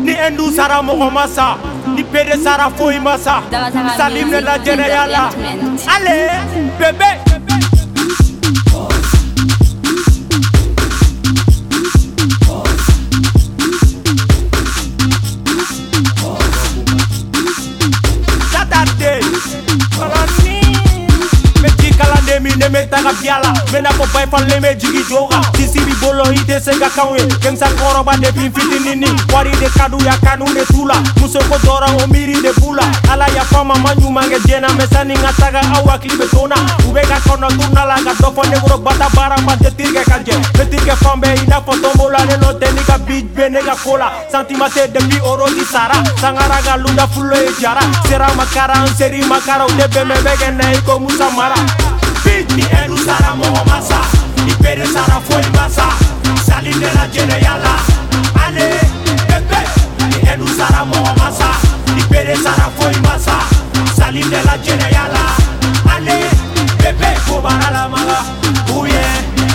[0.00, 1.56] ni endu sara mɔgɔ ma sa
[1.94, 3.42] ni pere sara foyi ma sa
[3.96, 5.30] salim ne la jɛnɛya la
[5.94, 6.16] ale
[6.78, 7.10] bebe
[22.64, 26.88] leme taga piala mena ko bay e fal leme jigi joga sisibi bolo ite sega
[26.88, 30.94] kawe kem sa koroba de bin fitinini wari de kadu ya kanu de tula.
[31.20, 32.82] Muso ko dora o miri de bula.
[33.12, 36.56] Ala ya fama manyu mange jena mesani ngataga awa klibe tona.
[36.88, 40.96] Ubega kono tunala ga dofo ne wuro bata bara ma de tirge kanje me tirge
[40.96, 44.10] fambe ina fotombola ne no te niga bij be nega kola.
[44.32, 46.00] Santimate de bi oro di sara.
[46.20, 47.82] Sangara ga lunda fulo e jara.
[48.08, 51.54] Sera makara seri makara de be me bege ne iko musa mara.
[52.56, 54.00] Ni edu sara mɔgɔ ma sa
[54.44, 55.86] ni pere sara foyi ma sa
[56.46, 57.54] sali de la jɛnɛya
[58.44, 58.66] ale
[59.28, 59.60] pepe.
[60.10, 61.48] Ni edu sara mɔgɔ ma sa
[61.94, 63.36] ni pere sara foyi ma sa
[63.96, 65.04] sali la jɛnɛya
[65.94, 66.16] ale
[66.78, 67.08] pepe.
[67.26, 68.18] Ko baara la maga
[68.74, 69.12] ou bien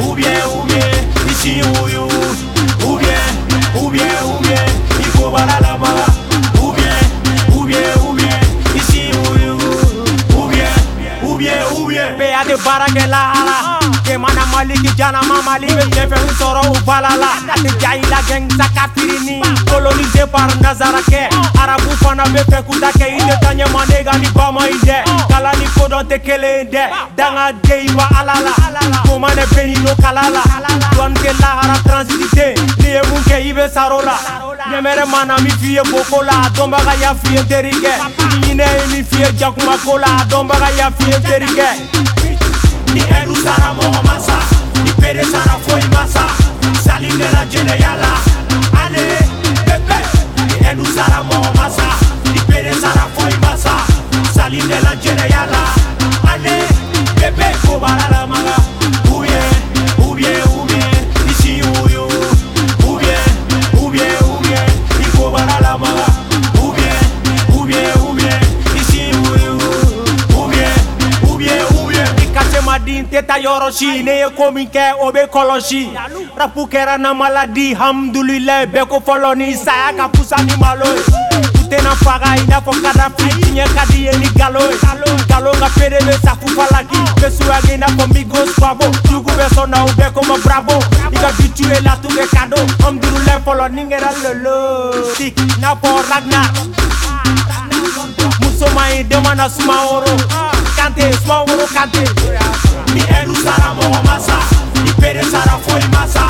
[0.00, 0.90] ou bien ou bien
[1.30, 2.00] ici ou bien
[2.86, 3.22] ou bien
[3.76, 5.71] ou bien la
[12.32, 13.56] y'a de baara kɛ lahala
[14.04, 18.20] kemana maliki janama mali bɛ jɛfɛn sɔrɔ u bala la a tɛ ja i la
[18.28, 21.28] gɛng saka firini colonisé par nazarakɛ
[21.60, 24.50] arabu fana bɛ fɛ k'u ta kɛ i tɛ taa ɲɛma ne ka ni ba
[24.50, 24.96] ma i dɛ
[25.28, 26.84] kala ni kodɔn tɛ kelen ye dɛ
[27.16, 28.52] danga de i wa ala la
[29.04, 30.42] koma ne bɛ ni no kala la
[30.96, 34.16] dɔɔni kɛ lahara transité n'i ye mun kɛ i bɛ saro la
[34.70, 37.92] ɲɛmɛrɛ mana min f'i ye boko la a dɔnbaga y'a f'i ye terikɛ
[38.40, 42.21] ɲinɛ ye min f'i ye jakuma ko la a dɔnbaga y'a f'i ye terikɛ
[43.42, 44.38] ni edu sara mɔgɔ ma sa
[44.84, 46.24] ni pere sara foyi ma sa
[46.84, 47.92] sali de la jɛnɛya
[73.12, 75.90] ma di n tɛ taa yɔrɔ si ne ye ko min kɛ o bɛ kɔlɔsi
[76.36, 81.02] rapu kɛra na maladi hamdulilayi bɛɛ ko fɔlɔ ni saya ka fusa ni malo ye
[81.60, 84.76] u tɛna faga i n'a fɔ kadafi tiɲɛ ka di ye ni galo ye
[85.28, 86.98] galo ka feere bɛ safu falaki.
[87.20, 90.36] Bɛ suyagi i n'a fɔ migos pabo jugu bɛ sɔn na u bɛɛ ko ma
[90.44, 90.78] bravo
[91.12, 92.60] i ka bi tu ye latu bɛ kado.
[92.82, 95.14] Hamdulilayi fɔlɔ ni kɛra lolo.
[95.16, 96.48] Tik i n'a fɔ ragnar
[98.40, 100.16] muso ma ɲi den mana sumaworo
[100.76, 102.71] kante sumaworo kante
[105.72, 106.26] pere sara foyi ma sa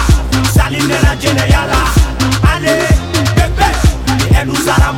[0.54, 1.80] sali de la jɛnɛya la
[2.52, 2.74] ale
[3.36, 3.68] pepe
[4.18, 4.92] ni edu sara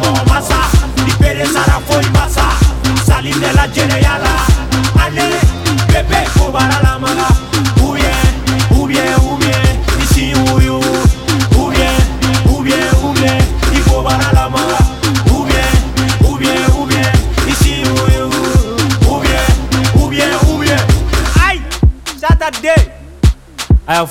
[23.87, 24.07] a ye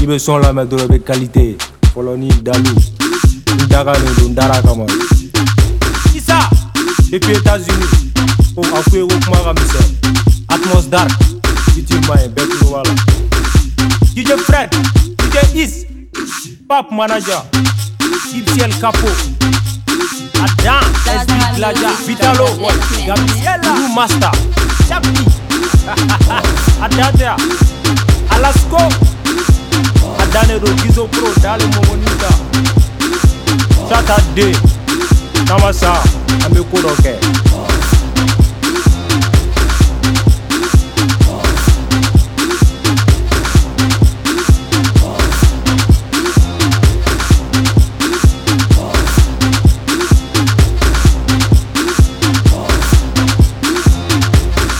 [0.00, 1.56] i bɛ sɔn lamɛn dɔrɔn i bɛ kalite ye
[1.94, 4.86] fɔlɔ ni dalu n daganen don n dara kama
[6.14, 6.48] isa
[7.12, 7.92] états-unis.
[8.54, 9.88] Ko a ye ko misɛn
[10.48, 11.10] atmos dark.
[11.76, 12.44] I ti ma ye bɛɛ
[14.14, 14.70] dj fred
[15.16, 15.86] dj is.
[16.68, 17.42] Pap manager.
[18.34, 19.08] Ibciel capo.
[20.38, 22.46] Adam, SB Glaja, Vitalo,
[23.06, 24.30] Gabriela, Blue Master,
[26.82, 27.36] Adadia,
[28.30, 28.78] Alasko,
[30.18, 32.28] Adane Rogizo Pro, Dale Momonita,
[33.88, 34.52] Saturday,
[35.46, 36.02] Namasa,
[36.44, 37.47] Amekodoke.